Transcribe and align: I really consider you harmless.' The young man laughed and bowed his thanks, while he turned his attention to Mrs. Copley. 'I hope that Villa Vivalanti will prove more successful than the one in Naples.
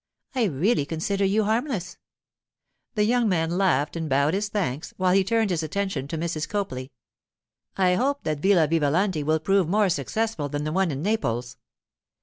I 0.33 0.45
really 0.45 0.83
consider 0.83 1.23
you 1.25 1.43
harmless.' 1.43 1.99
The 2.95 3.03
young 3.03 3.29
man 3.29 3.51
laughed 3.51 3.95
and 3.95 4.09
bowed 4.09 4.33
his 4.33 4.49
thanks, 4.49 4.95
while 4.97 5.13
he 5.13 5.23
turned 5.23 5.51
his 5.51 5.61
attention 5.61 6.07
to 6.07 6.17
Mrs. 6.17 6.49
Copley. 6.49 6.91
'I 7.77 7.93
hope 7.93 8.23
that 8.23 8.39
Villa 8.39 8.67
Vivalanti 8.67 9.21
will 9.21 9.39
prove 9.39 9.69
more 9.69 9.89
successful 9.89 10.49
than 10.49 10.63
the 10.63 10.71
one 10.71 10.89
in 10.89 11.03
Naples. 11.03 11.55